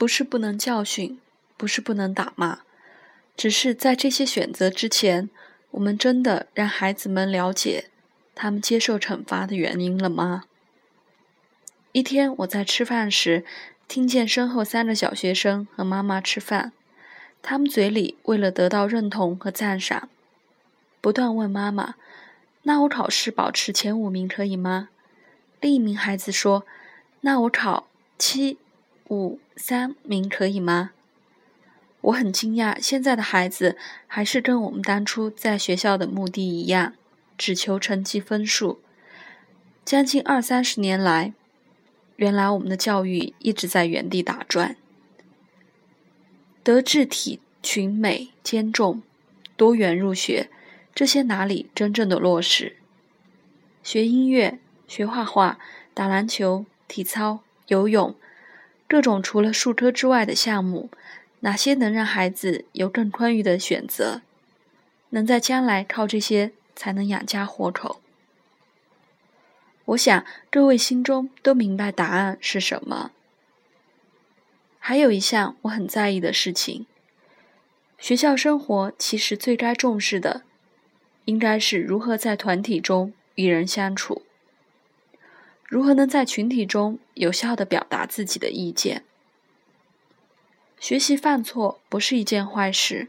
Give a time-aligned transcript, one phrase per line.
[0.00, 1.20] 不是不能教训，
[1.58, 2.60] 不是不能打骂，
[3.36, 5.28] 只是在这些选择之前，
[5.72, 7.90] 我们真的让孩子们了解
[8.34, 10.44] 他们接受惩罚的原因了吗？
[11.92, 13.44] 一天，我在吃饭时，
[13.86, 16.72] 听见身后三个小学生和妈妈吃饭，
[17.42, 20.08] 他们嘴里为了得到认同和赞赏，
[21.02, 21.96] 不断问妈妈
[22.64, 24.88] ：“那我考试保持前五名可以吗？”
[25.60, 26.64] 另一名孩子说
[27.20, 27.86] ：“那我考
[28.16, 28.56] 七
[29.10, 30.92] 五三名可以吗？”
[32.00, 33.76] 我很惊讶，现在的孩子
[34.06, 36.94] 还是跟我们当初在学校的目的一样，
[37.36, 38.80] 只求成绩分数。
[39.84, 41.34] 将近二三十年来。
[42.16, 44.76] 原来我们的教育一直在原地打转。
[46.62, 49.02] 德智体群美兼重，
[49.56, 50.50] 多元入学，
[50.94, 52.76] 这些哪里真正的落实？
[53.82, 55.58] 学音乐、学画画、
[55.94, 58.14] 打篮球、体操、游泳，
[58.90, 60.90] 各种除了数科之外的项目，
[61.40, 64.22] 哪些能让孩子有更宽裕的选择？
[65.10, 68.00] 能在将来靠这些才能养家活口？
[69.84, 73.12] 我想各位心中都明白答案是什么。
[74.80, 76.86] 还有一项我很在意的事情，
[77.96, 80.42] 学校生活其实最该重视的，
[81.26, 84.22] 应该是如何在团体中与人相处，
[85.70, 89.04] 如何能在群体中有效的表达自己的意见。
[90.80, 93.08] 学习犯错不是一件坏事，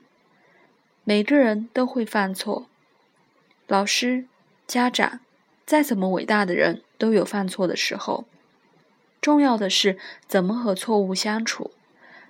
[1.03, 2.67] 每个人都会犯错，
[3.65, 4.27] 老师、
[4.67, 5.19] 家长。
[5.65, 8.25] 再怎么伟大的人都有犯错的时候，
[9.21, 11.71] 重要的是怎么和错误相处，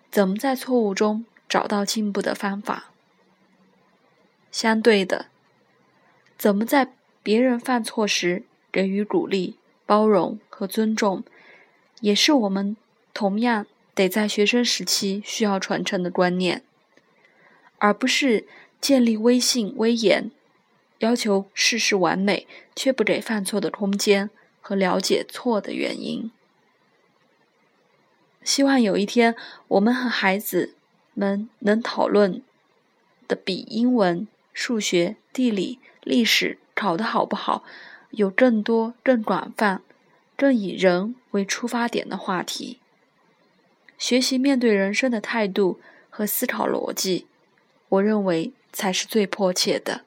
[0.10, 2.92] 怎么在错误中找到进步的方法。
[4.50, 5.26] 相对的，
[6.38, 9.58] 怎么在别人犯错时给予鼓励、
[9.92, 11.26] 包容和尊重，
[12.00, 12.78] 也是我们
[13.14, 16.64] 同样得在学生时期需要传承的观念，
[17.78, 18.48] 而不是
[18.80, 20.32] 建立威信威严。
[21.00, 24.30] 要求事事完美，却不给犯错的空间
[24.62, 26.32] 和了解错的原因。
[28.46, 29.36] 希望有一天，
[29.68, 30.74] 我们和孩子
[31.14, 32.42] 们能讨论
[33.28, 37.66] 的比英文、数学、地理、历史考得好不好，
[38.12, 39.82] 有更多、更广泛、
[40.38, 42.80] 更以人为出发点的话题。
[43.98, 45.80] 学习面对人生的态度
[46.10, 47.28] 和思考逻辑，
[47.90, 50.06] 我认为才是最迫切的。